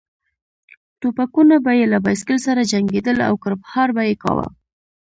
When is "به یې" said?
1.65-1.85, 3.95-4.15